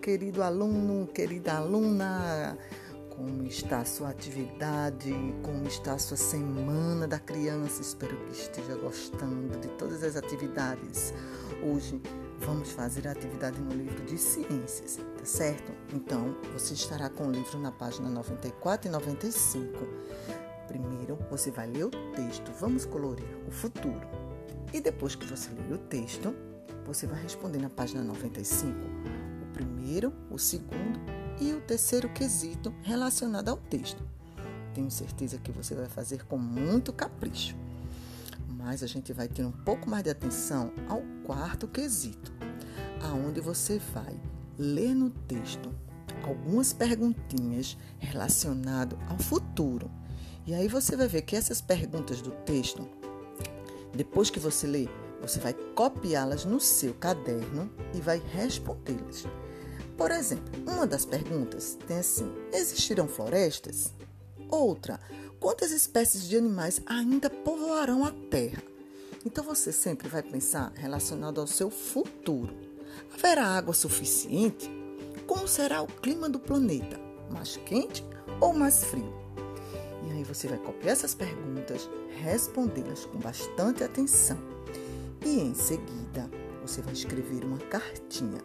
[0.00, 2.56] querido aluno, querida aluna.
[3.08, 5.14] Como está a sua atividade?
[5.42, 7.80] Como está a sua semana da criança?
[7.80, 11.14] Espero que esteja gostando de todas as atividades.
[11.62, 12.00] Hoje
[12.40, 15.72] vamos fazer a atividade no livro de ciências, tá certo?
[15.94, 19.78] Então, você estará com o livro na página 94 e 95.
[20.66, 22.50] Primeiro, você vai ler o texto.
[22.58, 24.06] Vamos colorir o futuro.
[24.72, 26.34] E depois que você ler o texto,
[26.86, 28.74] você vai responder na página 95
[29.42, 30.98] o primeiro, o segundo
[31.40, 34.02] e o terceiro quesito relacionado ao texto.
[34.74, 37.56] Tenho certeza que você vai fazer com muito capricho.
[38.48, 42.32] Mas a gente vai ter um pouco mais de atenção ao quarto quesito,
[43.02, 44.14] aonde você vai
[44.58, 45.72] ler no texto
[46.22, 49.90] algumas perguntinhas relacionadas ao futuro.
[50.46, 52.86] E aí você vai ver que essas perguntas do texto,
[53.94, 59.26] depois que você ler, você vai copiá-las no seu caderno e vai respondê-las.
[59.96, 63.92] Por exemplo, uma das perguntas tem assim: existirão florestas?
[64.48, 64.98] Outra:
[65.38, 68.62] quantas espécies de animais ainda povoarão a Terra?
[69.24, 72.54] Então você sempre vai pensar relacionado ao seu futuro.
[73.12, 74.70] Haverá água suficiente?
[75.26, 76.98] Como será o clima do planeta?
[77.30, 78.02] Mais quente
[78.40, 79.14] ou mais frio?
[80.08, 81.88] E aí você vai copiar essas perguntas,
[82.22, 84.38] respondê-las com bastante atenção
[85.24, 86.30] e em seguida
[86.62, 88.40] você vai escrever uma cartinha.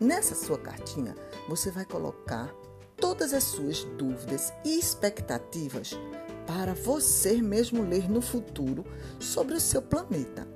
[0.00, 1.14] Nessa sua cartinha,
[1.48, 2.52] você vai colocar
[2.96, 5.92] todas as suas dúvidas e expectativas
[6.46, 8.84] para você mesmo ler no futuro
[9.18, 10.46] sobre o seu planeta.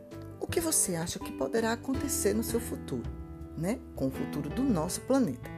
[0.40, 3.10] O que você acha que poderá acontecer no seu futuro,
[3.56, 3.78] né?
[3.94, 5.50] Com o futuro do nosso planeta.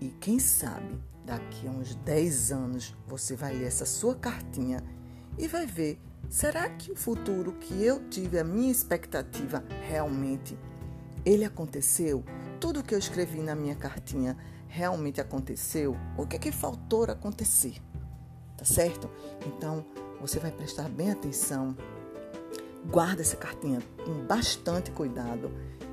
[0.00, 4.82] E quem sabe, daqui a uns 10 anos, você vai ler essa sua cartinha
[5.38, 10.58] e vai ver Será que o futuro que eu tive, a minha expectativa, realmente
[11.24, 12.24] ele aconteceu?
[12.60, 15.96] Tudo que eu escrevi na minha cartinha realmente aconteceu?
[16.16, 17.80] O que é que faltou acontecer?
[18.56, 19.08] Tá certo?
[19.46, 19.84] Então,
[20.20, 21.76] você vai prestar bem atenção.
[22.90, 25.50] Guarda essa cartinha com bastante cuidado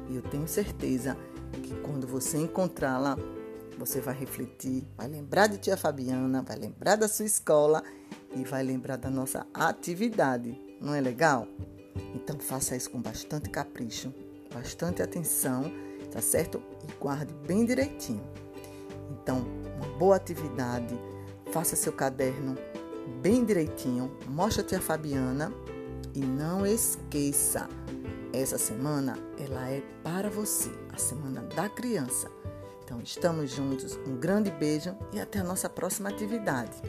[0.10, 1.18] e eu tenho certeza
[1.62, 3.18] que quando você encontrá-la,
[3.78, 7.84] você vai refletir, vai lembrar de tia Fabiana, vai lembrar da sua escola
[8.36, 10.60] e vai lembrar da nossa atividade.
[10.82, 11.48] Não é legal?
[12.16, 14.14] Então faça isso com bastante capricho,
[14.54, 15.72] bastante atenção,
[16.12, 16.62] tá certo?
[16.88, 18.24] E guarde bem direitinho.
[19.12, 19.46] Então,
[19.78, 20.98] uma boa atividade,
[21.52, 22.56] faça seu caderno
[23.22, 25.52] bem direitinho, mostre a Fabiana
[26.16, 27.68] e não esqueça,
[28.34, 32.32] essa semana ela é para você, a semana da criança.
[32.84, 33.98] Então, estamos juntos.
[34.08, 36.82] Um grande beijo e até a nossa próxima atividade.